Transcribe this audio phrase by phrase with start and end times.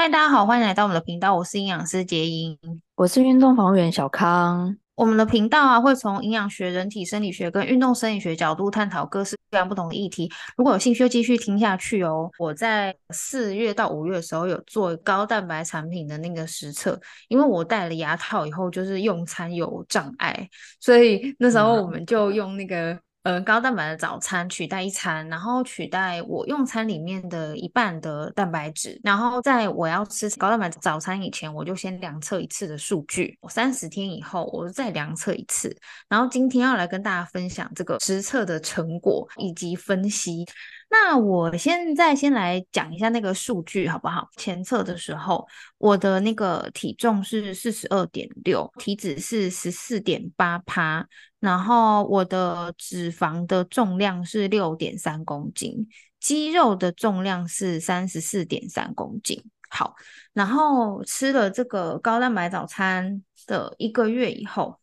[0.00, 1.36] 嗨，大家好，欢迎来到我们的频道。
[1.36, 2.58] 我是营养师杰英，
[2.94, 4.74] 我是运动防护员小康。
[4.94, 10.32] 我们的频道啊，会从营养学、人体生理学跟运动生理学角度探讨各式各样不同的议题。
[10.56, 12.30] 如果有兴趣，就继续听下去哦。
[12.38, 16.98] 我在四月到五月的时候有做高蛋白产品的那个实测，
[17.28, 20.48] 因为我戴了牙套以后，就是用餐有障碍，
[20.80, 22.98] 所以那时候我们就用那个。
[23.22, 33.36] 呃，高蛋白的早餐取代一餐，然后取代我用餐里面的一半的蛋白质，然后在我要吃高蛋白早餐以前，我就先量测一次的数据。
[33.42, 35.76] 我三十天以后，我再量测一次。
[36.08, 40.46] 然后今天要来跟大家分享这个实测的成果以及分析。
[40.88, 44.28] 那我现在先来讲一下那个数据好不好？
[44.38, 45.46] 前测的时候，
[45.76, 51.06] 我的那个体重是四十二点六，体脂是十四点八趴，
[51.40, 55.88] 然后我的脂肪的重量是六点三公斤，
[56.20, 59.42] 肌肉的重量是三十四点三公斤。
[59.70, 59.94] 好，
[60.32, 64.78] 然后吃了这个高蛋白早餐的一个月以后，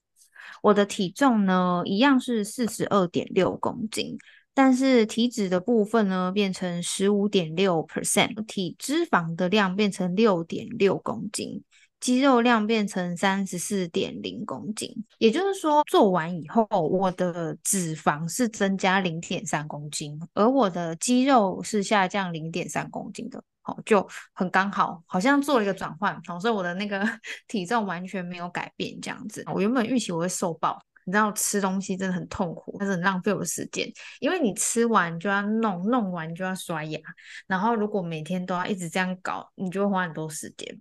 [0.61, 4.17] 我的体重呢，一样是四十二点六公斤。
[4.53, 11.63] 但是体脂的部分呢，变成十五点六 percent，体脂肪的量变成六点六公斤，
[12.00, 14.92] 肌肉量变成三十四点零公斤。
[15.17, 27.03] 也就是说，做完以后，我的脂肪是增加零点三公斤，而我的肌肉是下降零点三公斤的，好，就很刚好，好像做了一个转换，所以我的那个
[27.48, 29.44] 体重完全没有改变，这样子。
[29.53, 30.80] 我原本预期我会瘦爆。
[31.06, 37.00] 你知道吃东西真的很痛苦，但是很浪费我的时间，因为你吃完就要弄，弄完就要刷牙，
[37.48, 40.78] 然后如果每天都要一直这样搞，你就会花很多时间。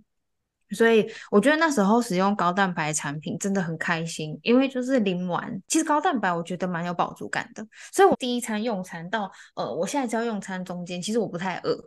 [0.71, 7.67] 所以我觉得那时候使用高蛋白产品真的很开心，因为就是零完，其实高蛋白我觉得蛮有饱足感的。
[7.93, 11.79] 所以我第一餐用餐到呃，我现在只要用餐中间，其实我不太饿，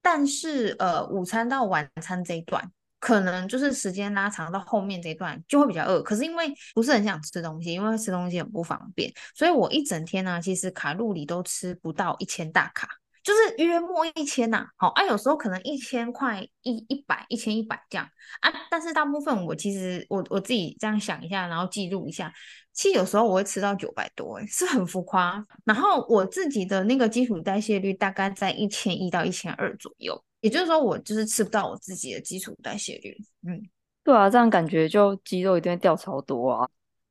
[0.00, 2.70] 但是呃，午餐到晚餐这一段。
[3.00, 12.88] 可能就是时间拉长到后面这一段就会比较饿，可是因为不是很想吃东西，因为吃东西很不方便，所以我一整天呢、其实卡路里都吃不到一千大卡，
[13.24, 14.64] 就是约莫一千呐。
[14.76, 18.06] 好啊，有时候可能一千块一一百一千一百这样
[18.40, 22.32] 啊，但是大部分我其实我我自己这样想一下，然后记录一下，
[22.72, 25.44] 其实有时候我会吃到九百多，诶，是很浮夸。
[25.64, 30.22] 然后我自己的那个基础代谢率大概在一千一到一千二左右。
[30.40, 33.16] 也就是说，我就是吃不到我自己的基础代谢率。
[33.46, 33.62] 嗯，
[34.02, 36.68] 对啊，这样感觉就肌肉一定会掉超多啊。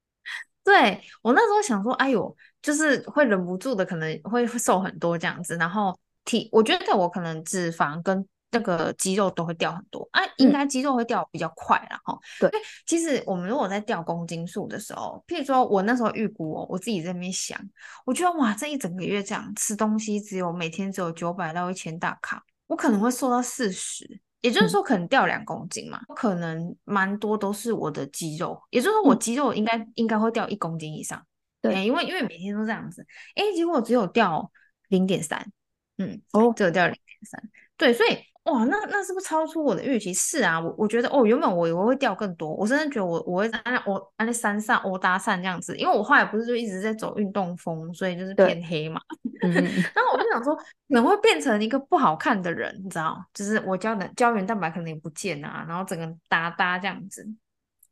[0.63, 5.57] 对，我那时候想说，哎呦，就是会忍不住的，可能会瘦很多这样子。
[5.57, 10.07] 然后体，我觉得我可能脂肪跟那个肌肉都会掉很多。
[10.11, 12.17] 啊，应该肌肉会掉比较快了哈。
[12.39, 12.49] 对，
[12.85, 17.59] 其实我们如果在掉公斤数的时候，譬如说我那时候预估哦，我自己在那边想，
[18.05, 22.43] 我觉得哇，这一整个月这样吃东西，只有每天只有九百到一千大卡。
[22.67, 31.23] 我可能会瘦到四十，也就是说可能掉两公斤嘛，嗯、可能蛮多都是我的肌肉，也就是说我肌肉应该、嗯、应该会掉一公斤以上。
[31.61, 33.05] 对、欸，因为因为每天都这样子，
[33.35, 34.51] 哎、欸，结果只有掉
[34.89, 35.51] 零点三，
[35.97, 37.41] 嗯，哦，只有掉零点三，
[37.77, 38.17] 对，所以。
[38.43, 40.13] 哇，那那是不是超出我的预期？
[40.13, 48.99] 是啊，我我觉得哦，原本我以为会掉更多，我真的觉得我我会在那我在那山上欧搭讪这样子，因为我后来不是就一直在走运动风，所以就是变黑嘛。
[49.43, 49.53] 嗯、
[49.95, 53.17] 然后我就想说，可能会变成一个不好看的人，你知道？
[53.33, 57.25] 就是我胶原胶原蛋白可能也不见啊，然后整个搭搭这样子。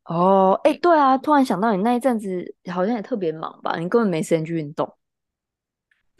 [0.03, 3.77] 哦，哎、欸，对啊，突然想到你那一阵子好像也特别忙吧？
[3.79, 4.93] 你根本没时间去运动。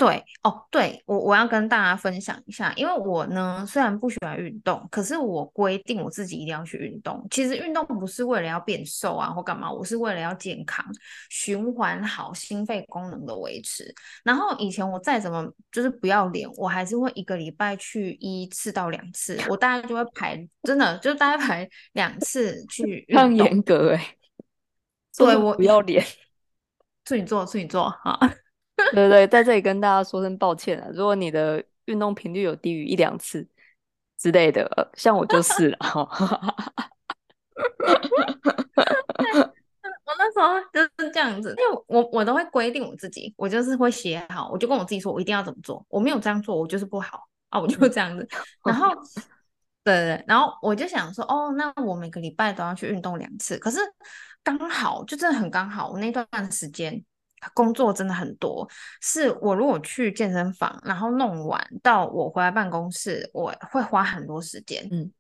[0.01, 7.23] 对哦，对我我要跟大家分享一下，因为我呢虽然不喜欢运动，可是我规定我自己一定要去运动。
[7.29, 10.84] 其实运动不是为了要变瘦啊或干嘛，我是为了要健康、
[11.29, 13.94] 循环好、心肺功能的维持。
[14.23, 23.23] 然后以前我再怎么就是不要脸，我还是会一个礼拜去一次到两次，我大概就会排，真的就大概排两次去 运动。
[23.25, 24.17] 很严格哎、欸，
[25.16, 26.03] 对 我不要脸，
[27.06, 28.17] 处女座处女座啊。
[28.96, 30.88] 对对，在这里跟大家说声抱歉啊！
[30.94, 33.47] 如果你的运动频率有低于一两次
[34.18, 35.78] 之类的，像我就是了。
[40.03, 45.85] 我那时候就是这样子，因为我我都会规定我自己，我就是会写好，我就跟我自己说，我一定要怎么做。
[45.87, 48.28] 我没有这样做，我就是不好啊，我就这样子。
[48.66, 48.90] 然后，
[49.85, 53.79] 对对对，然后我就想说，哦，那我每个礼拜都要去运动两次，可是
[54.44, 57.02] 刚好就真的很刚好，我那段时间。
[57.53, 58.67] 工作真的很多，
[59.02, 65.11] 是我如果去健身房，然后弄完到我回来办公室，我会花很多时间，嗯，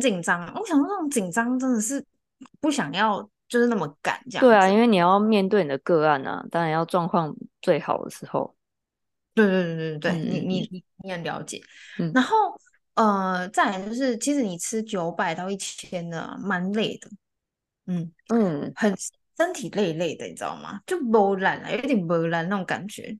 [0.00, 0.40] 紧张。
[0.54, 2.04] 我想说那种紧张真的是
[2.60, 4.40] 不想要，就是那么赶这样。
[4.40, 8.54] 对啊，因为你要面对你的个案啊，当然要状况最好的时候。
[9.34, 11.60] 对对对对对，嗯、你你你你很了解。
[11.98, 12.36] 嗯、然后
[12.94, 17.10] 呃，再来就是，其实你吃九百到一千的，蛮累的。
[17.86, 18.94] 嗯嗯，很
[19.36, 20.80] 身体累累的，你知道吗？
[20.86, 23.18] 就不懒啊，有点不懒那种感觉。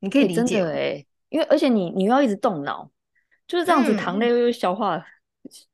[0.00, 2.90] 你可以理解哎、欸，因为而且你你要一直动脑，
[3.46, 5.04] 就是这样子，糖类又消化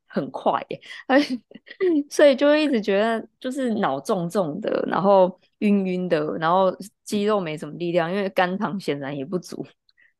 [0.05, 1.21] 很快耶，嗯、
[2.09, 9.65] 所以就会一直觉得就是脑重重的，然后晕晕的，然后肌肉没什么力量，因为肝糖显然也不足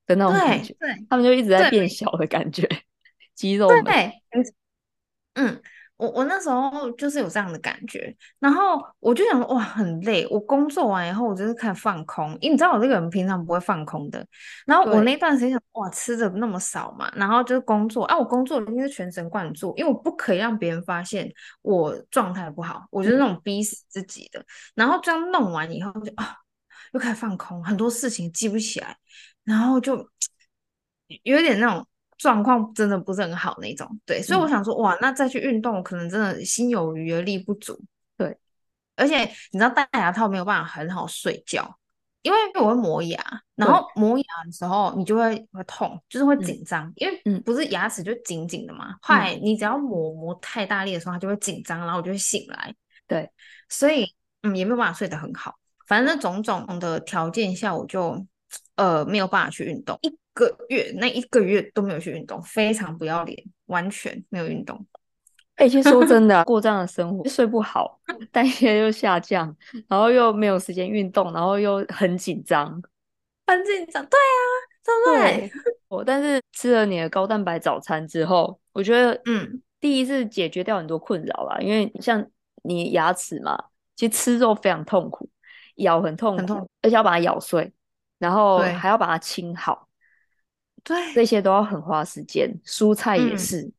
[0.05, 0.73] 的那种感觉。
[0.79, 2.67] 对，对他们就一直在变小的感觉，
[3.33, 3.83] 肌肉们。
[3.83, 4.11] 对，
[5.33, 5.61] 嗯。
[5.97, 10.27] 我我那时候就是有这样的感觉，然后我就想说哇，很累。
[10.29, 14.25] 我工作完以后，我就是开始放空，因为你知道我这个人平常不会放空的。
[14.65, 21.31] 然后我那段时间想哇，吃的那么少嘛，然后就是工作啊，我工作一定是全神贯注，因为我不可以让别人发现
[21.61, 24.39] 我状态不好，我就是那种逼死自己的。
[24.41, 24.45] 嗯、
[24.75, 26.35] 然后这样弄完以后就啊，
[26.91, 28.97] 又开始放空，很多事情记不起来，
[29.45, 30.09] 然后就
[31.23, 31.87] 有点那种。
[32.17, 37.79] 状况真的不是很好那种，对，所以我想说，哇，那再去运动，可能真的心有余而力不足，
[38.17, 38.37] 对。
[38.95, 41.77] 而且你知道戴牙套没有办法很好睡觉，
[42.21, 43.21] 因为我会磨牙，
[43.55, 52.73] 然后磨牙的时候你就会会痛，就是会紧张，因为不是牙齿就紧紧的嘛，后来你只要磨磨太大力的时候，它就会紧张，然后我就会醒来，
[53.05, 53.29] 对。
[53.67, 54.05] 所以
[54.43, 55.53] 嗯，也没有办法睡得很好，
[55.87, 58.25] 反正那种种的条件下，我就
[58.75, 59.99] 呃没有办法去运动。
[60.35, 64.85] 个月那一个月都没有去运动，非常不要脸，完全没有运动。
[65.55, 67.99] 哎、欸，其实说真的、啊， 过这样的生活，睡不好，
[68.31, 69.55] 代谢又下降，
[69.87, 72.65] 然后又没有时间运动，然后又很紧张，
[73.47, 74.05] 很紧张。
[74.05, 74.37] 对啊，
[74.83, 75.51] 对不对？
[75.87, 82.25] 我但是吃了你的高蛋白早餐之后，我觉得，嗯，第一是解决掉很多困扰啦，因为像
[82.63, 83.57] 你牙齿嘛，
[83.95, 85.29] 其实吃肉非常痛苦，
[85.75, 87.71] 咬很痛苦，很痛，而且要把它咬碎，
[88.19, 89.84] 然后还要把它清好。
[90.85, 93.63] 对，这些都要很花时间，蔬菜也是。
[93.63, 93.73] 嗯、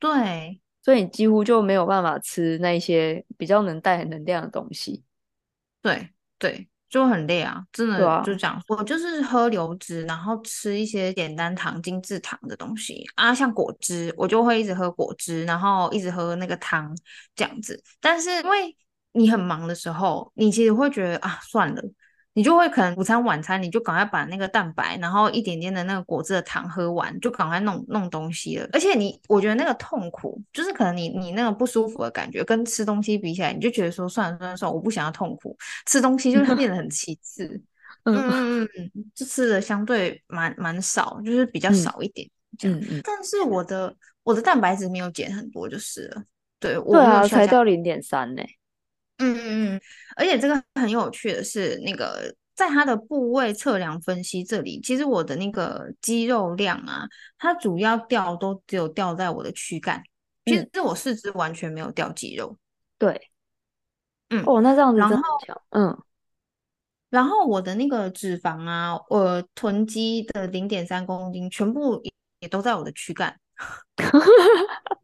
[0.00, 5.04] 对，所以你几乎就没有办法吃那些比较能带能量的东西。
[5.80, 8.56] 对对，就很累啊，真的就这样。
[8.56, 16.92] 啊、我就是喝流质，然后吃一些简单糖、精制糖的东西啊，像果汁，我就会一直喝果汁，然后一直喝那个汤
[17.36, 17.80] 这样子。
[18.00, 18.76] 但是因为
[19.12, 21.82] 你很忙的时候，你其实会觉得啊，算了。
[22.40, 28.66] 你就会可能午餐晚餐你就赶快把那个蛋白，然后一点点的那个果汁的糖喝完，就赶快弄弄东西了。
[28.72, 35.54] 而且你，我觉得那个痛苦，就是可能你你那个不舒服的感觉，跟吃东西比起来，你就觉得说算了算了算了，我不想要痛苦，
[35.84, 37.60] 吃东西就变得很其次。
[38.04, 42.26] 嗯嗯嗯，就吃的相对蛮蛮少，就是比较少一点
[42.56, 42.78] 这样。
[42.80, 43.00] 嗯嗯。
[43.04, 46.22] 但是我的我的蛋白质没有减很多，就是了。
[46.58, 48.42] 对，我对啊，才掉零点三呢。
[49.20, 49.80] 嗯嗯嗯，
[50.16, 57.06] 而且这个很有趣的是，那个在它的部位测量分析这里，其实我的那个肌肉量啊，
[57.38, 60.02] 它主要掉都只有掉在我的躯干，
[60.46, 62.56] 其实我四肢完全没有掉肌肉。
[62.98, 63.30] 对，
[64.30, 66.02] 嗯，哦，那这样子真的强，嗯，
[67.10, 72.02] 然后我的那个脂肪啊，我囤积的零点三公斤，全部
[72.40, 73.38] 也都在我的躯干。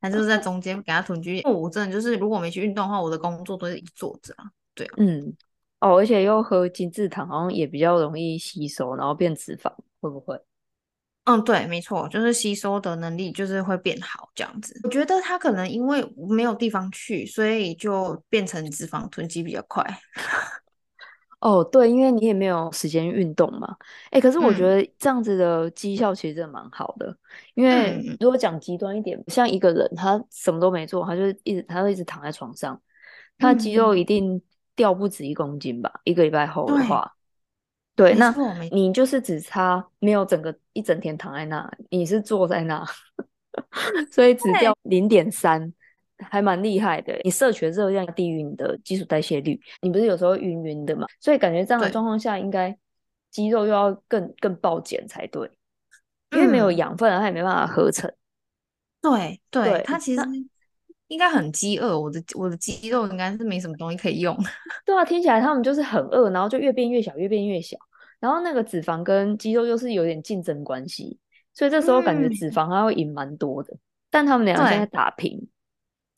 [0.00, 4.44] 还就是在中间给他囤积，因为我真的就是如果没去运动的话，我的工作都是一坐着啊。
[4.74, 5.36] 对啊，嗯，
[5.80, 10.40] 哦，而且又喝精制糖，好像也比较容易吸收，然后变脂肪，会不会？
[11.24, 14.80] 嗯，对，没错，就是吸收的能力就是会变好这样子。
[14.84, 19.84] 我觉得他可能因为没有地方去，所以就变成脂肪囤积比较快。
[21.40, 23.76] 哦，对，因为你也没有时间运动嘛。
[24.10, 27.06] 哎，可是我觉得这样子的绩效其实真的蛮好的。
[27.06, 27.16] 嗯、
[27.54, 32.80] 因为如果讲极端一点，像一个人他什么都没做，他就一直他就一直躺在床上，
[33.38, 34.42] 他的肌肉一定
[34.74, 35.88] 掉不止一公斤吧？
[35.94, 37.14] 嗯、一个礼拜后的话，
[37.94, 38.34] 对，对，那
[38.72, 42.84] 你就是只差没有整个一整天躺在那，你是坐在那，
[44.10, 45.72] 所以只掉零点三。
[46.18, 51.06] 还蛮厉害的，你摄取的热量低于你的基础代谢率，你不是有时候晕晕的嘛？
[51.20, 52.76] 所以感觉这样的状况下，应该
[53.30, 55.48] 肌肉又要更更暴减才对，
[56.32, 58.12] 因为没有养分，它也没办法合成。
[59.00, 60.22] 对对，对，它其实
[61.06, 64.36] 应该很饥饿，我的我的肌肉应该是没什么东西可以用。
[64.84, 67.78] 对啊，听起来他们就是很饿，然后就越变越小，越变越小，
[68.18, 71.16] 然后那个脂肪跟肌肉又是有点竞争关系，
[71.54, 73.78] 所以这时候感觉脂肪它会赢蛮多的，嗯、
[74.10, 75.48] 但他们俩现在打平。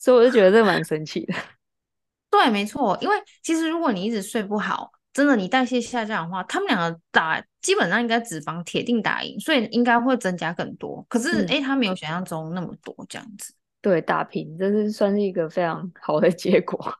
[0.00, 1.34] 所以我就觉得这个蛮神奇的。
[2.28, 11.04] 对，没错，因为其实如果你一直睡不好，真的你代谢下降的话，他们两个打基本上应该脂肪铁定打赢，所以应该会增加更多。
[11.08, 13.52] 可是哎，他没有想象中那么多这样子。
[13.82, 16.96] 对，打平这是算是一个非常好的结果。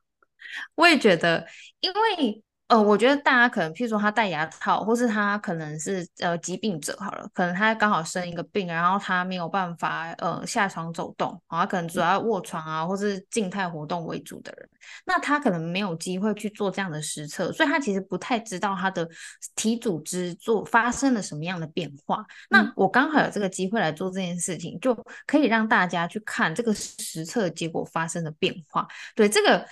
[0.75, 1.47] 我也觉得，
[1.79, 14.69] 因为呃，我觉得大家可能，譬如说他戴牙套，或是他可能是呃疾病者好了，可能他刚好生一个病，然后他没有办法呃下床走动，他可能主要卧床啊，或是静态活动为主的人，
[15.05, 19.09] 那他可能没有机会去做这样的实测，所以他其实不太知道他的
[19.57, 22.25] 体组织做发生了什么样的变化。
[22.49, 24.95] 那我刚好有这个机会来做这件事情，就
[25.27, 28.87] 可以让大家去看这个实测结果发生的变化。
[29.17, 29.67] 对这个。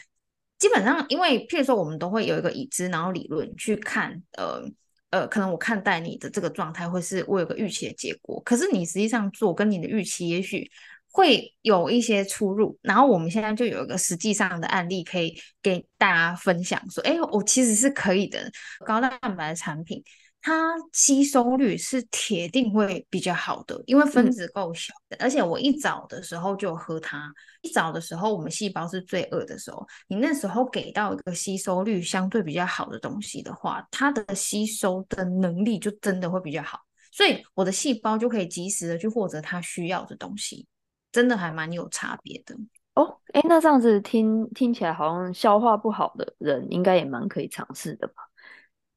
[0.58, 4.62] 基本上，因为譬如说，我们都会有一个已知然后理论去看，呃
[5.10, 8.42] 呃，可能我看待你的这个状态，会是我有个预期的结果。
[8.44, 10.68] 可是你实际上做跟你的预期，也许
[11.10, 12.76] 会有一些出入。
[12.82, 18.50] 然后我们现在就有一个实际上的案例可以给大家分享，说，哎，我其实是可以的，
[18.84, 20.02] 高蛋白的产品。
[20.40, 27.32] 它吸收率是铁定会比较好的，因为分子够小，嗯，而且我一早的时候就喝它。
[27.60, 36.78] 一早的时候，我们细胞是最饿的时候，你那时候给到一个吸收率相对比较好的东西的话，它的吸收的能力就真的会比较好，
[37.10, 40.66] 所以我的细胞就可以及时的去获得它需要的东西，
[41.10, 42.56] 真的还蛮有差别的
[42.94, 43.20] 哦。
[43.32, 48.27] 哎，那这样子听听起来好像消化不好的人应该也蛮可以尝试的吧？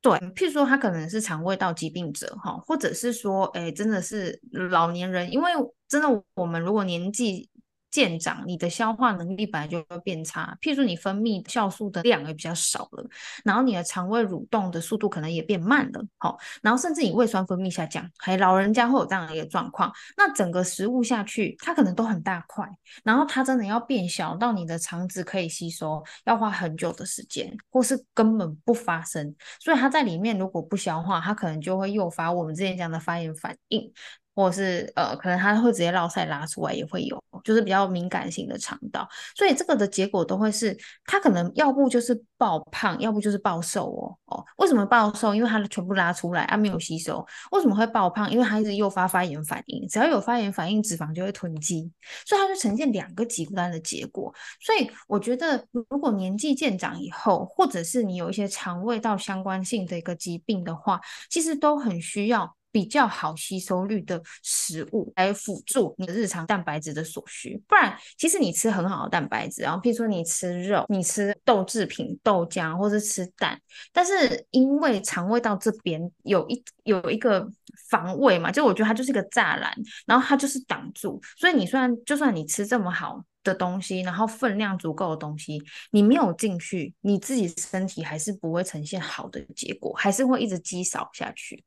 [0.02, 5.52] 对，譬如说他可能是肠胃道疾病者哈，或者是说，哎，真的是老年人，因为
[5.88, 7.48] 真的我们如果年纪。
[7.92, 10.58] 渐长，你的消化能力本来就会变差。
[10.62, 13.06] 譬如说，你分泌酵素的量也比较少了，
[13.44, 19.92] 然后你的肠胃蠕动的速度可能也变慢了，好，然后甚至你胃酸分泌下降，还老人家会有这样的一个状况。
[20.16, 22.66] 那整个食物下去，它可能都很大块，
[23.04, 29.36] 然后它真的要变小到你的肠子可以吸收，要花很久的时间，或是根本不发生。
[29.60, 33.92] 所以它在里面如果不消化，它可能就会诱发我们之前讲的发炎反应。
[34.34, 44.46] 或者是呃，可能他会直接落塞拉出来，也会有，就是比较敏感型的肠道，所以这个的结果都会是，他可能要不就是暴胖，要不就是暴瘦哦哦。
[44.58, 45.36] 为什么暴瘦？
[45.36, 47.26] 因为它全部拉出来，啊没有吸收。
[47.52, 48.32] 为什么会暴胖？
[48.32, 51.92] 因为它一直诱发发炎反应，只要有发炎反应，脂肪就会囤积，
[52.26, 54.34] 所以它就呈现两个极端的结果。
[54.60, 62.56] 所以我觉得，如果年纪渐长以后，或者是你有一些肠胃道相关性的一个疾病的话，其实都很需要。
[62.72, 73.60] 比较好吸收率的食物来辅助你的日常蛋白质的所需，不然其实你吃很好的蛋白质，然后譬如说你吃肉、你吃豆制品、豆浆或者吃蛋，
[73.92, 77.48] 但是因为肠胃道这边有一有一个
[77.90, 79.74] 防卫嘛，就我觉得它就是一个栅栏，
[80.06, 85.62] 然后它就是挡住，所以你虽然就算你吃这么好的东西，然后分量足够的东西，
[85.92, 91.64] 你没有进去，你自己身体还是不会呈现好的结果，还是会一直积少下去。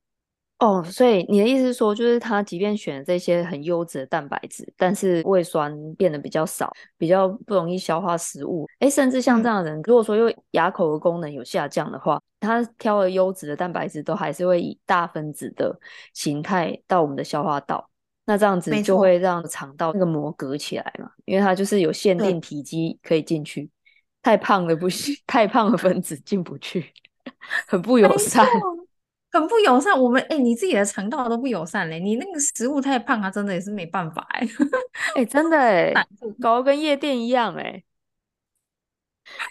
[0.58, 8.66] 哦，所以你的意思是说，就是他即便选了这些很优质的蛋白质，但是胃酸变得比较少，比较不容易消化食物。
[8.78, 15.78] 诶，甚至像这样的人，嗯、如果说因为牙口的功能有下降的话，他挑了优质的蛋白质，都还是会以大分子的
[16.14, 17.90] 形态到我们的消化道。
[18.24, 23.68] 那这样子就会让肠道那个膜隔起来嘛，因为它就是有限定体积可以进去，
[24.22, 26.86] 太胖的不行， 太胖的分子进不去，
[27.68, 28.46] 很不友善。
[29.34, 34.46] 很不友善，我们哎、欸，你自己的肠道都不友善嘞，你那个食物太胖，它真的也是没办法哎，
[35.16, 35.92] 哎、欸，真的 哎，
[36.40, 37.82] 搞得跟夜店一样哎，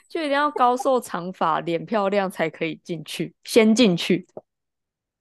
[0.08, 4.26] 就一定要高瘦长发、脸漂亮才可以进去，先进去。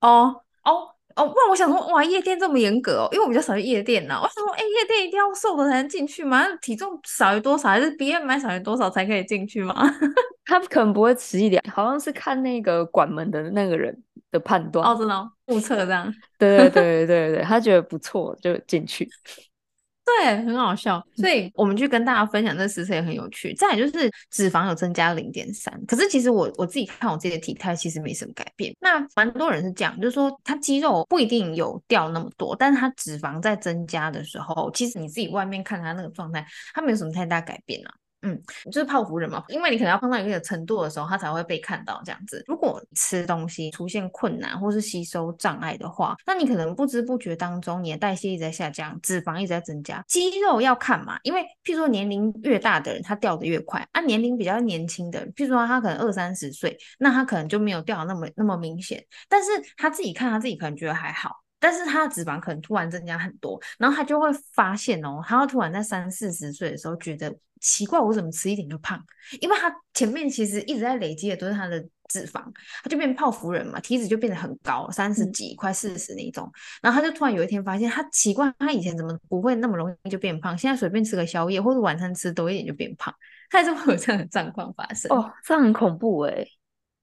[0.01, 6.47] 哦哦哦，不然我想说，哇，夜店这么严格哦，因为我比较少去夜店呐，我想说，哎、欸，夜店一定要瘦的才能进去吗？
[6.63, 9.75] 体重少于多少，还是 BMI 少于多少才可以进去吗？
[10.47, 14.01] 他们可能不会迟一点，好像是看那个管门的那个人。
[14.33, 19.09] 的判断哦，真的目测这样， 对对对对对对，他觉得不错就进去，
[20.05, 21.01] 对，很好笑。
[21.15, 23.55] 所以我们去跟大家分享这实测也很有趣。
[23.55, 28.75] 再来就是脂肪有增加零点三，可是其实我我自己看我自己的体态其实没什么改变。
[28.81, 37.95] 那蛮多人是这样，就是说他肌肉不一定有掉那么多，但是他脂肪在增加的时候，其实你自己外面看他那个状态，他没有什么太大改变啊。
[38.23, 42.43] 嗯，就是泡芙人嘛，因为你可能要碰到一个程度的时候，它才会被看到这样子。
[42.47, 50.05] 如果吃东西出现困难或是吸收障碍的话，那你可能不知不觉当中，你的代谢一直在下降，脂肪一直在增加。
[50.07, 54.01] 肌肉要看嘛，因为譬如说年龄越大的人，他掉的越快啊。
[54.03, 59.05] 年龄比较年轻的，譬如说他可能二三十岁，那他可能就没有掉的那么那么明显。
[59.29, 67.33] 但是他自己看他自己可能觉得还好，但是他的脂肪可能突然增加很多，然后他就会发现哦，他会突然在三四十岁的时候觉得。
[67.65, 69.01] 奇怪，我怎么吃一点就胖？
[69.41, 72.43] 因为他前面其实一直在累积的都是他的脂肪，
[72.83, 76.51] 他就变泡芙人嘛，体脂就变得很高，三十几、快四十那种。
[76.83, 80.59] 然后他就突然有一天发现，他奇怪，他以前怎么不会那么容易就变胖？
[80.59, 83.15] 现在随便吃个宵夜或者晚餐吃多一点就变胖，
[83.49, 85.17] 他也是会有这样的状况发生。
[85.17, 86.45] 哦，这样很恐怖哎。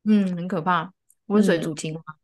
[0.04, 0.92] 嗯，很可怕，
[1.28, 2.02] 温水煮青蛙。
[2.02, 2.19] 嗯、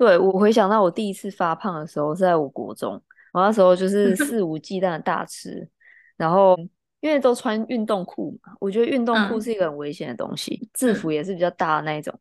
[0.00, 2.94] 对，我回想到我第一次发胖的时候是在我国中，
[3.34, 5.68] 我那时候就 是肆无忌惮的大吃，
[6.16, 6.56] 然后
[7.00, 12.18] 因为都穿运动裤嘛，我觉得运动裤是一个很危险的东西，嗯、制服也是比较大的那一种，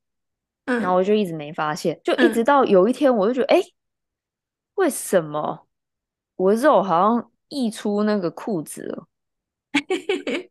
[0.65, 3.71] 嗯、然后我就一直没发现，就一直到有一天我就觉得，哎、嗯，
[4.75, 5.65] 为什么
[6.35, 9.07] 我的肉好像溢出那个裤子了？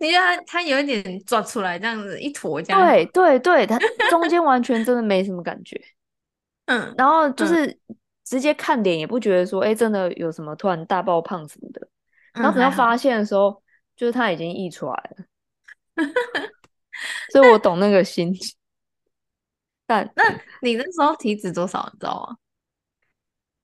[0.00, 2.80] 你觉得它它有一点抓出来这样子一坨这样？
[2.86, 3.78] 对对对，它
[4.08, 5.80] 中间完全真的没什么感觉。
[6.66, 7.78] 嗯，然后就是
[8.24, 11.86] 直接看脸也不觉得说，哎、欸，真的有什么突然大爆胖什么的。
[12.32, 13.62] 然后等到发现的时候，
[13.96, 15.24] 就是它已经溢出来了。
[17.32, 18.56] 所以我懂那个心情。
[19.86, 20.24] 但那
[20.62, 21.90] 你那时候体脂多少？
[21.92, 22.36] 你知道吗？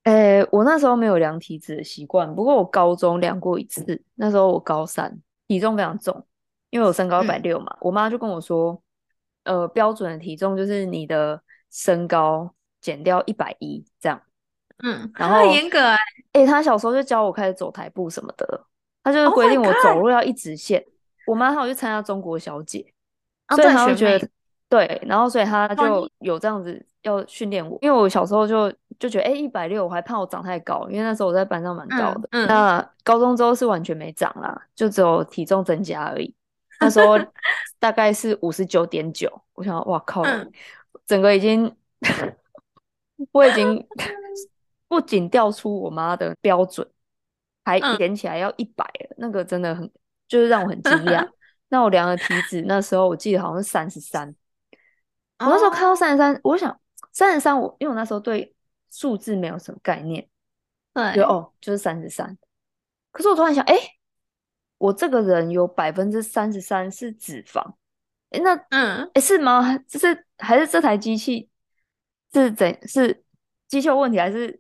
[0.03, 4.03] 诶、欸，我那时候没有量体脂的习惯，不过我高中量过一次。
[4.17, 5.17] 那时候我高三，
[5.49, 6.27] 体重非常重，
[6.71, 7.67] 因为我身高一百六嘛。
[7.73, 8.81] 嗯、我妈就跟我说，
[9.45, 14.21] 呃，标准的体重就是你的身高减掉一百一这样。
[14.79, 15.99] 嗯，然后很严格哎、欸。
[16.33, 18.67] 诶、欸，她小时候就教我开始走台步什么的，
[19.03, 20.81] 她就是规定我走路要一直线。
[20.81, 20.89] Oh、
[21.29, 22.93] 我妈她有去参加中国小姐，
[23.55, 24.29] 所以她就觉得。
[24.69, 32.29] 对，然后所以她就有这样子要训练我，因为我小时候就就觉得，哎，一百六我还怕我长太高，因为那时候我在班上蛮高的。
[32.33, 36.35] 嗯嗯、那高中之后是完全没长啦，就只有体重增加而已。
[36.81, 37.19] 那时候
[37.79, 40.51] 大概是五十九点九，我想，哇靠，嗯、
[41.07, 41.75] 整个已经，
[43.33, 43.87] 我已经
[44.89, 46.87] 不仅掉出我妈的标准，
[47.65, 49.91] 还连起来要一百了，那个真的很
[50.29, 51.27] 就是让我很惊讶。
[51.69, 54.35] 那我量的体脂那时候我记得好像是三十三。
[55.39, 56.79] 我那时候看到三十三，我想
[57.13, 58.55] 三十三，我因为我那时候对
[58.97, 60.27] 数字没有什么概念，
[60.95, 62.39] 对，就哦就是三十三。
[63.13, 63.91] 可是我突然想，哎、欸，
[64.79, 67.61] 我这个人有百分之三十三是脂肪，
[68.31, 69.77] 哎、欸，那嗯，哎、欸、是吗？
[69.87, 71.51] 这是还是这台机器
[72.33, 73.23] 是怎是
[73.69, 74.59] 机器有问题，还是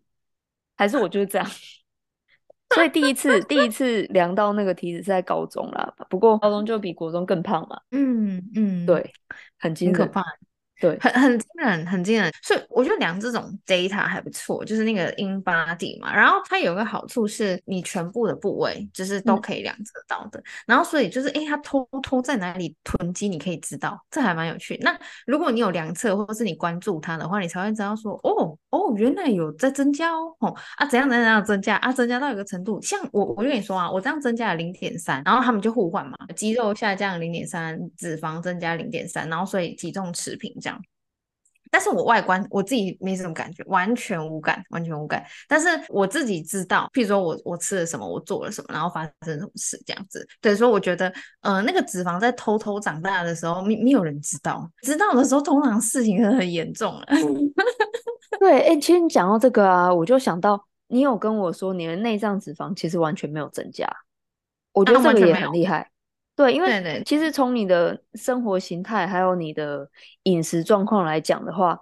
[0.76, 1.49] 还是我就是这样？
[2.75, 7.80] 所以第一次第一次量到那个体脂是在高中啦，不过高中就比国中更胖嘛。
[7.91, 9.13] 嗯嗯，对，
[9.58, 10.23] 很惊可怕。
[10.78, 24.78] 对，很很惊人，很惊人，所以我觉得量这种 data 还不错，就是那个 InBody 嘛，然后它有一个好处是，你全部的部位就是都可以量得到的，嗯、然后所以就是，诶它偷偷在哪里囤积，你可以知道，这还蛮有趣。
[24.82, 24.95] 那
[25.26, 40.54] 如果你有量测，或者是你关注它的话，你才会知道说，哦哦，原来有在增加哦，哦啊，怎样怎样怎样增加啊，增加到一个程度，像我我就跟你说啊，我这样增加了零点三，然后他们就互换嘛，肌肉下降零点三，脂肪增加零点三，然后所以体重持平。
[41.71, 45.25] 但是我外观我自己没什么感觉，完全无感，完全无感。
[45.49, 50.26] 但是我自己知道，譬如说我我吃了什么，我做了什么，然后发生什么事这样子。
[50.41, 57.07] 对，所以我觉得，呃，那个脂肪在偷偷长大的时候，没没有人知道，知道的时候，通常事情是很严重了。
[58.39, 63.89] 对，哎、欸，其实你讲到这个啊，我就想到你有跟我说，你的内脏脂肪其实完全没有增加，
[64.73, 65.91] 我觉得这个也很厉害。
[66.36, 69.88] 对，因为其实从你的生活形态还有你的
[70.25, 71.80] 饮食状况来讲的话，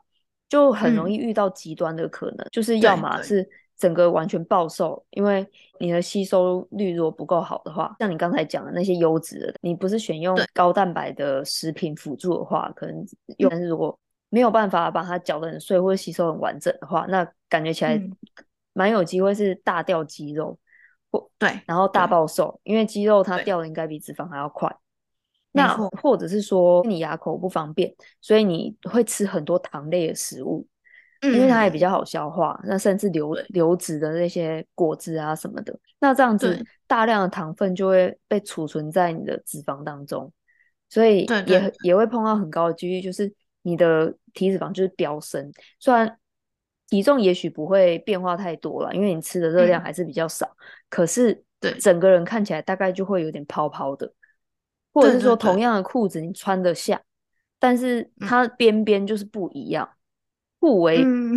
[0.49, 3.45] 就很容易遇到极端的可能，嗯、就是要么是
[3.77, 5.45] 整个完全暴瘦，因为
[5.81, 13.05] 你的吸收率如果不够好的话，像你刚才讲的那些优质的，你不是选用高蛋白的食品辅助的话，可能
[13.39, 13.99] 用，但是如果
[14.31, 18.01] 没有办法把它搅得很碎或者吸收很完整的话，那感觉起来
[18.73, 20.57] 蛮有机会是大掉肌肉。
[21.39, 24.75] 对，然后大暴瘦，因为肌肉它掉的应该比脂肪还要快。
[25.57, 30.67] 那或者是说你牙口不方便，所以你会吃很多糖类的食物，
[31.23, 32.61] 因为它也比较好消化。
[32.65, 40.33] 那甚至流流质的那些果汁啊什么的，那这样子大量的糖分就会被储存在你的脂肪当中，
[40.89, 45.53] 所以也也会碰到很高的几率，就是你的体脂肪就是飙升。
[45.79, 46.19] 虽然
[46.95, 50.47] 体重也许不会变化太多了，因为你吃的热量还是比较少。
[50.47, 50.57] 嗯、
[50.89, 54.13] 可是，对整个人看起来大概就会有点泡泡的，
[54.93, 59.89] 或者是说同样的裤子你穿得下，对对对，但是它边边就是不一样，
[60.61, 61.37] 裤围、嗯、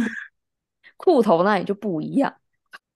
[0.95, 2.35] 裤头那里就不一样。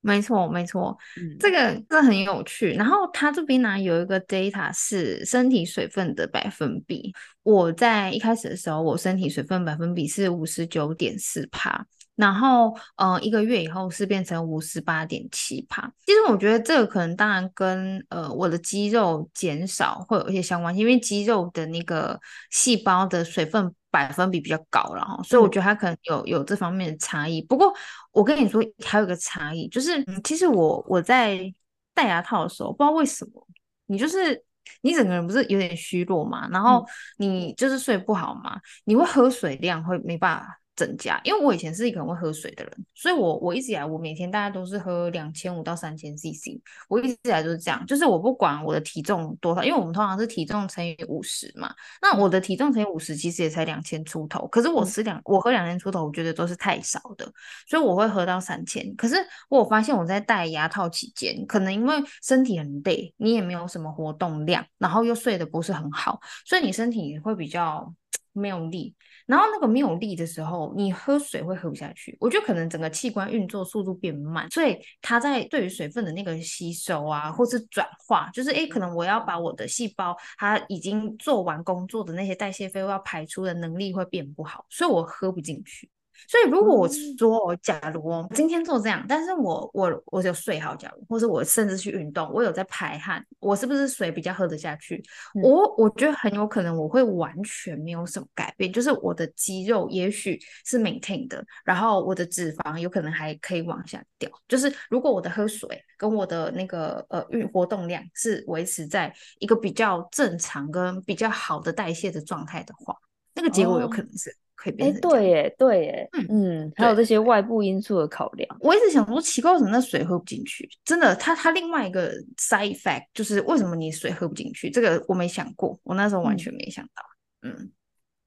[0.02, 2.74] 没错，没错，嗯、这个这很有趣。
[2.74, 7.12] 然后它这边呢有一个 data 是身体水分的百分比。
[7.42, 11.88] 我在一开始的时候，我身体水分百分比是五十九点四趴。
[12.22, 15.92] 然后，呃，一个月以后是变成五十八点七帕。
[16.06, 22.20] 其实我觉得这个可能当然跟呃我的肌肉减少会有一些相关，因为肌肉的那个
[22.52, 27.42] 细胞的水分百分比比较高，然后所以我觉得它可能有有这方面的差异。
[27.42, 27.74] 不过
[28.12, 31.52] 我跟你说还有一个差异，就是其实我我在
[31.96, 33.48] 戴牙套的时候，不知道为什么
[33.88, 34.42] 你就是
[34.82, 36.48] 你整个人不是有点虚弱嘛？
[36.52, 36.86] 然后
[37.18, 38.60] 你就是睡不好嘛？
[38.86, 40.61] 你会喝水量会没办法。
[40.76, 57.32] 增加，因为我以前是一个很会喝水的人，所以我我一直以来我每天大概都是喝两千五到三千 CC，我一直以来都是这样，就是我不管我的体重多少，因为我们通常是体重乘以五十嘛，那我的体重乘以五十其实也才两千出头，可是我吃两、嗯、我喝两千出头，我觉得都是太少的，
[57.68, 58.96] 所以我会喝到三千。
[58.96, 59.16] 可是
[59.50, 67.94] 我发现我在戴牙套期间，可能因为身体很累，你也没有什么活动量，然后又睡得不是很好，所以你身体会比较
[68.34, 68.96] 没有力。
[69.28, 72.18] 然后那个没有力的时候，你喝水会喝不下去。
[72.20, 85.90] 我觉得可能整个器官运作速度变慢，所以它在对于水分的那个吸收啊，或是转化，就是诶，可能我要把我的细胞它已经做完工作的那些代谢废物要排出的能力会变不好，所以我喝不进去。
[86.28, 95.04] 所以，如果我说，假如我今天做这样，但是我我我有睡好，假如，或者我甚至去运动，我有在排汗，我是不是水比较喝得下去？
[95.36, 104.30] 嗯、我我觉得很有可能我会完全没有什么改变，就是我的肌肉也许是 maintain 的，然后我的脂肪有可能还可以往下掉。
[104.48, 112.96] 就是如果我的喝水跟我的那个呃运活动量是维持在一个比较正常跟比较好的代谢的状态的话，
[113.36, 114.30] 那个结果有可能是。
[114.30, 118.58] 哦哎，对耶，对耶，嗯嗯，还有这些外部因素的考量。
[118.60, 120.70] 我一直想说，奇怪，为什么那水喝不进去？
[120.86, 124.70] 真的，它它另外一个 side effect 就是为什么你水喝不进去？
[124.70, 127.04] 这个我没想过，我那时候完全没想到。
[127.42, 127.72] 嗯，嗯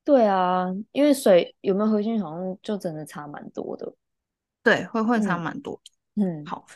[0.05, 3.95] 对啊，因为水有没有喝进去，好像就真的差蛮多的。
[4.65, 5.81] 对，会会差蛮多。
[6.17, 6.67] 嗯，嗯好，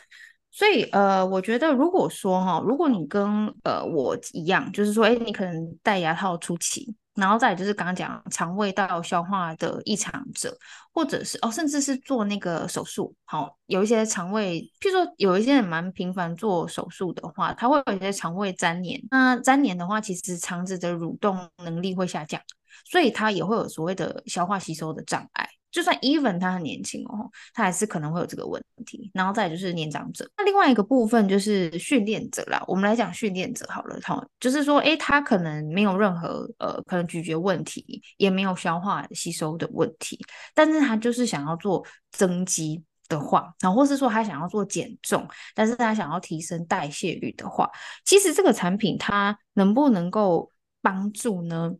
[0.51, 6.95] 所以呃，我觉得如果说哈，如果你跟呃我一样，就是说，哎，你可能戴牙套初期。
[7.15, 10.57] 然后再就是刚刚讲肠胃道消化的异常者，
[10.93, 19.01] 或者是哦，甚至是做那个手术，好、有一些肠胃，譬如说有一些人蛮频繁做手术的话，他会有一些肠胃粘连。
[19.11, 22.41] 那粘连的话，其实肠子的蠕动能力会下降，
[22.89, 25.49] 所以他也会有所谓的消化吸收的障碍。
[25.71, 29.11] 就算 even 他很年轻哦，他还是可能会有这个问题。
[29.13, 32.63] 然后再就是年长者，那另外一个部分就是训练者啦。
[32.67, 40.19] 我们来讲训练者好了，哈，就是说，诶，他可能没有任何呃，可能咀嚼问题，也没有消化吸收的问题，
[40.53, 47.69] 但是他就是想要做增肌的话，然后或是说他想要做减重，但是他想要提升代谢率的话，
[48.05, 50.51] 其实这个产品它能不能够
[50.81, 51.71] 帮助呢？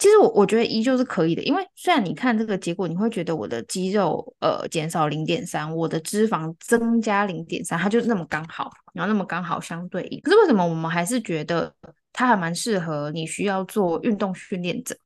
[0.00, 10.18] 其实我我觉得依旧是可以的，因为虽然你看这个结果，你会觉得我的肌肉呃减少零点三，我的脂肪增加零点三，它就是那么刚好，然后那么刚好相对应。
[10.22, 11.70] 可是为什么我们还是觉得
[12.14, 14.96] 它还蛮适合你需要做运动训练者？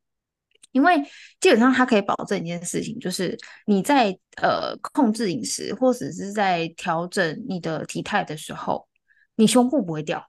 [0.70, 1.02] 因为
[1.40, 8.86] 基本上它可以保证一件事情，就是你在呃控制饮食或者是在调整你的体态的时候，
[9.34, 10.24] 你胸部不会掉。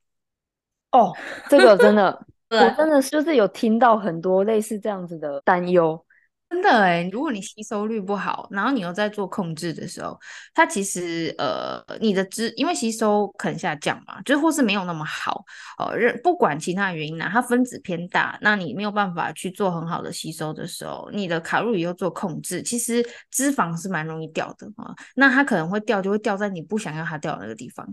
[0.92, 1.16] 哦，
[1.52, 2.26] 这个真的。
[2.64, 6.06] 我真的就是有听到很多类似这样子的担忧，
[6.50, 10.18] 真的哎，如果你吸收率不好，然后你又在做控制的时候，
[10.54, 15.44] 它其实呃，你的脂因为吸收可能下降嘛，就或是没有那么好，
[15.80, 27.86] 呃，不管其他原因呢，它分子偏大，那你没有办法去做很好的吸收的时候，你的卡路里又做控制，其实脂肪是蛮容易掉的啊，那它可能会掉，就会掉在你不想要它掉的那个地方，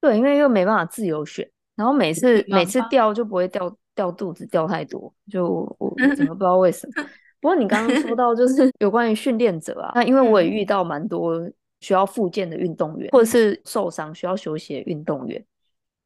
[0.00, 1.48] 对，因为又没办法自由选。
[1.82, 5.48] 然后每次每次掉就不会掉掉肚子掉太多，就
[5.80, 7.04] 我怎么不知道为什么。
[7.40, 11.34] 不过你刚刚说 到就是有关于训练者啊，那因为我也遇到蛮多
[11.80, 15.44] 需要复健的运动员，或者是受伤需要休息的运动员。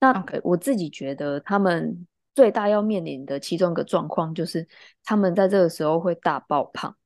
[0.00, 4.66] 那我自己觉得他们最大要面临的其中一个状况就是，
[5.04, 6.96] 他们在这个时候会大爆胖。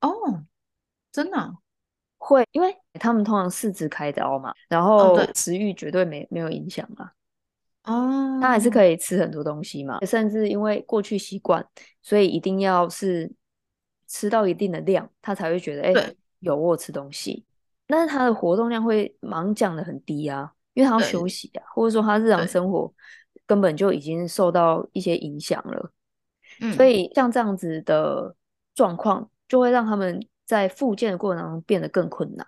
[0.00, 0.10] 哦，
[1.12, 1.52] 真的啊？
[2.18, 7.12] 会，因为他们通常四肢开刀嘛，然后食欲绝对没没有影响啊。
[7.84, 11.66] 哦，他还是可以吃很多东西嘛，甚至因为过去习惯，
[12.00, 13.28] 所以一定要是
[14.06, 17.44] 吃到一定的量，他才会觉得哎、欸，有我吃东西。
[17.88, 22.92] 但是他的活动量会忙降的很低啊，因为他要休息啊，或者说他日常生活
[23.46, 25.92] 根本就已经受到一些影响了。
[26.76, 28.36] 所以像这样子的
[28.76, 32.46] 状况，就会让他们在复健的过程当中变得更困难。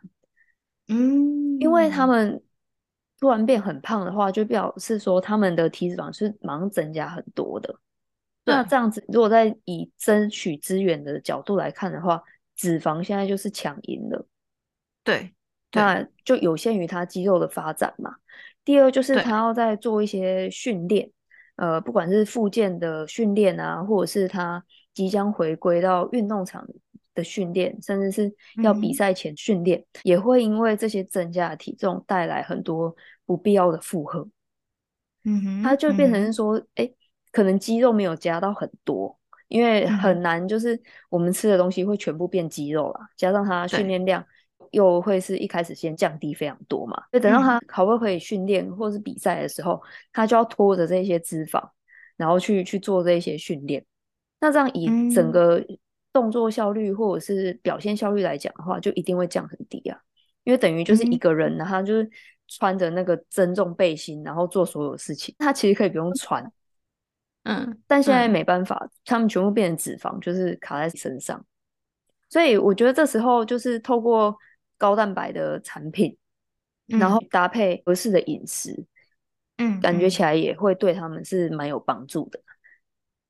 [0.86, 2.40] 嗯，因为他们。
[3.24, 7.74] 突然变很胖的话，就表示说他们的体脂肪是马上增加很多的。
[8.44, 12.22] 那这样子，如果在以争取资源的角度来看的话，
[12.54, 14.26] 脂肪现在就是抢赢了。
[15.02, 15.32] 对，
[15.72, 18.16] 那就有限于他肌肉的发展嘛。
[18.62, 21.10] 第二就是他要在做一些训练，
[21.56, 26.66] 呃，不管是复健的训练啊，或者是他即将回归到运动场
[27.14, 34.28] 的训练，甚至是要比赛前训练，嗯，也会因为这些增加的体重带来很多不必要的负荷。
[35.24, 35.42] 嗯。
[35.42, 36.94] 哼，它就变成是说，哎、嗯欸，
[37.32, 44.24] 可能肌肉没有加到很多，因为很难，就是我们吃的东西会全部变肌肉啦，加上它训练量
[44.70, 49.80] 又会是一开始先降低非常多嘛，就等到他好不可以训练或是比赛的时候，
[50.12, 51.62] 他就要拖着这些脂肪，
[52.16, 53.84] 然后去去做这些训练。
[54.40, 55.64] 那这样以整个
[56.14, 60.00] 动作效率或者是表现效率来讲的话，就一定会降很低啊。
[60.44, 62.08] 因为等于就是一个人，他就是
[62.48, 66.50] 穿着那个增重背心，然后做所有事情，他其实可以不用穿。
[67.42, 71.44] 嗯，但现在没办法，他们全部变成脂肪，就是卡在身上。
[72.30, 74.36] 所以我觉得这时候就是透过
[74.78, 76.16] 高蛋白的产品，
[76.86, 78.84] 然后搭配合适的饮食，
[79.56, 82.40] 嗯，感觉起来也会对他们是蛮有帮助的。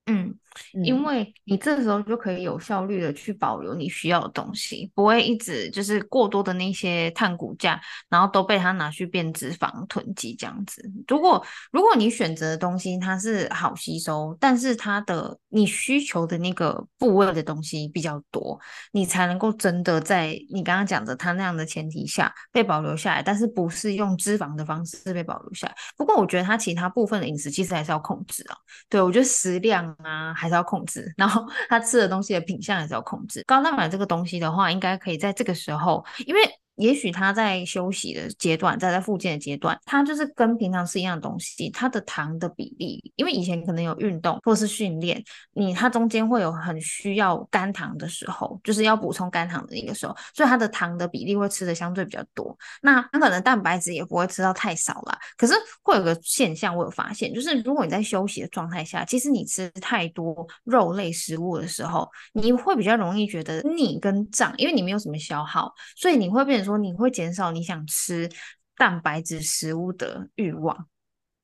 [0.06, 0.36] 嗯，
[0.84, 10.82] 因为你这时候就可以有效率的去保留你需要的东西，不会一直就是过多的那些碳骨架，然后都被它拿去变脂肪囤积这样子。
[11.06, 18.58] 如果如果你选择的东西它是好吸收，但是它的你需求的那个部位的东西比较多，
[18.92, 25.74] 你才能够真的在你刚刚讲的它那样的前提下被保留下来，但是不是用脂肪的方式被保留下来。
[25.96, 28.56] 不过我觉得它其他部分的饮食其实还是要控制啊。
[28.88, 29.84] 对，我觉得食量。
[30.04, 33.42] 啊，还是要控制，然后他吃的东西的品相还是要控制。
[33.46, 36.40] 高蛋白这个东西的话，应该可以在这个时候，因为。
[36.76, 52.56] 也许他在休息的阶段，在在复健的阶段，他就是跟平常吃一样东西，他的糖的比例，因为以前可能有运动或是训练，你他中间会有很需要肝糖的时候，就是要补充肝糖的一个时候，所以他的糖的比例会吃的相对比较多。
[52.82, 55.18] 那可能蛋白质也不会吃到太少啦。
[55.36, 66.74] 可是会有个现象，我有发现，就是如果你在休息的状态下，其实你吃太多肉类食物的时候，你会比较容易觉得腻跟胀，因为你没有什么消耗，所以你会变成。
[66.74, 68.28] 说你会减少你想吃
[68.76, 70.88] 蛋白质食物的欲望，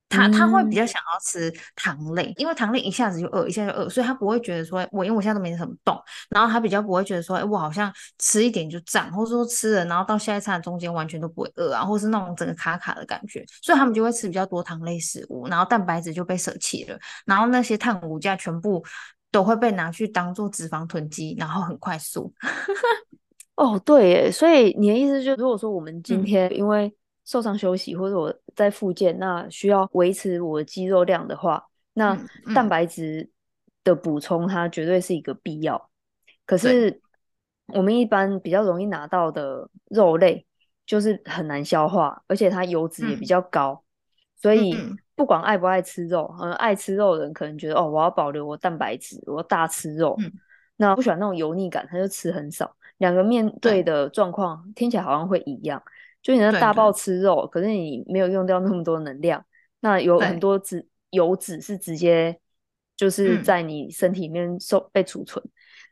[0.09, 5.96] 他他会比较想要吃糖类，因为糖类一下子就饿，一下就饿，所以他不会觉得说，我因为我现在都没什么动，
[6.30, 18.83] 然后他比较不会觉得说，哎，我好像吃一点就胀，或者说吃了，然后到下一餐中间完全都不会饿啊，或是那种整个卡卡的感觉，所以他们就会吃比较多糖类食物，然后蛋白质就被舍弃了，然后那些碳骨架全部
[19.30, 22.35] 都会被拿去当做脂肪囤积，然后很快速。
[23.61, 26.90] 哦，对耶，所以你的意思就是，如果说我们今天因为
[27.27, 32.18] 受伤休息，嗯、或者我在复健，那需要维持我的肌肉量的话，那
[32.55, 33.29] 蛋白质
[33.85, 35.77] 的补充它绝对是一个必要。
[35.77, 37.03] 嗯、可是
[37.75, 40.46] 我们一般比较容易拿到的肉类，
[40.87, 43.85] 就是很难消化，而且它油脂也比较高，嗯、
[44.40, 44.75] 所以
[45.14, 50.33] 不管爱不爱吃肉，嗯，爱吃肉的人可能觉得哦，我要保留我蛋白质，我要大吃肉，嗯、
[50.79, 52.75] 那不喜欢那种油腻感，他就吃很少。
[53.00, 53.82] 两个面对。
[53.82, 55.82] 的状况听起来好像会一样，
[56.22, 59.42] 就你那大爆吃肉，可是你没有用掉那么多能量，
[59.80, 62.38] 那有很多脂油脂是直接
[62.94, 65.42] 就是在你身体里面受被储存。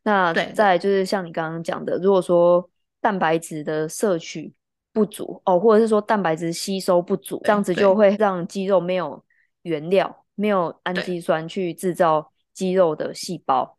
[0.03, 2.69] 那再来就是像你刚刚讲的，如果说
[3.01, 4.53] 蛋白质的摄取
[4.93, 9.25] 不足哦，或者是说蛋白质吸收不足，这样子就会让肌肉没有
[9.63, 13.78] 原料，没有氨基酸去制造肌肉的细胞。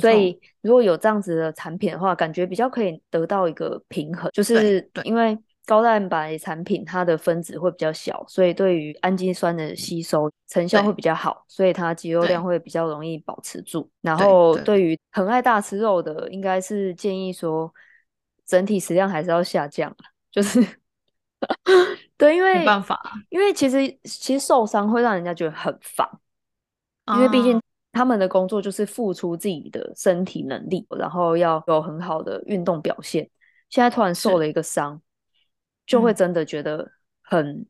[0.00, 13.90] 所以，如果有这样子的产品的话，感觉比较可以得到一个平衡，就是因为高蛋白产品它的分子会比较小，所以对于氨基酸的吸收成效会比较好，所以它肌肉量会比较容易保持住。
[14.02, 14.82] 然后，对。
[14.82, 17.72] 于很爱大吃肉的，应该是建议说
[18.44, 19.94] 整体食量还是要下降，
[20.30, 20.62] 就是
[22.18, 26.06] 对，因为没办法，因为其实其实受伤会让人家觉得很烦，
[27.16, 27.58] 因为毕竟。
[27.98, 33.28] 他们的工作就是付出自己的身体能力，然后要有很好的运动表现。
[33.70, 35.02] 现在突然受了一个伤，
[35.84, 36.88] 就会真的觉得
[37.22, 37.66] 很，嗯、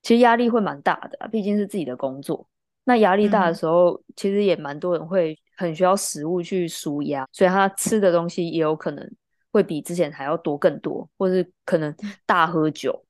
[0.00, 1.28] 其实压力会蛮大的啊。
[1.28, 2.48] 毕竟是自己的工作，
[2.84, 9.06] 那压力大的时候，嗯、其实也蛮多人会很需要食物去舒压，所以他吃的东西也有可能
[9.52, 11.94] 会比之前还要多更多，或是可能
[12.24, 13.04] 大喝酒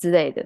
[0.00, 0.44] 之类的。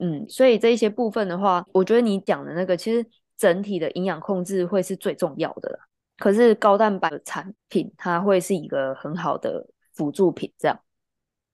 [0.00, 3.06] 嗯，所以这一些部分的话，我觉得你讲的那个其实。
[3.36, 5.78] 整体的营养控制会是最重要的啦，
[6.18, 10.80] 可是高蛋白的产品它会是一个很好的辅助品，这样。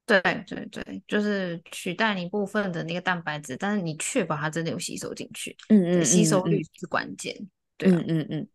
[0.07, 8.49] 对对对，就是取代你部分的那个蛋白质，但是你确保它真的有吸收进去，嗯，嗯嗯，吸收率是关键，嗯、对、啊，嗯嗯嗯。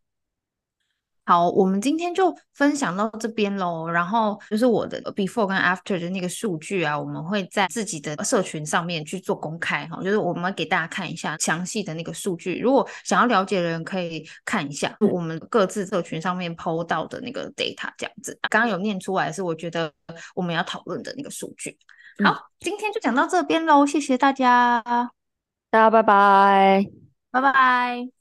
[1.25, 3.89] 好，我们今天就分享到这边喽。
[3.89, 10.01] 然后就是我的 before 跟 after 的那个数据啊，我们会在自己的社群上面去做公开哈。
[10.03, 18.38] 就是我们给大家看一下详细的那个数据，如果想要了解的人可以看一下我们各自社群上面 po 到的那个 data 这样子。
[18.49, 19.91] 刚刚有念出来是我觉得
[20.35, 21.77] 我们要讨论的那个数据。
[22.23, 24.81] 好，嗯、今天就讲到这边喽，谢谢大家。
[25.71, 26.85] 大家拜拜，
[27.31, 28.14] 拜拜。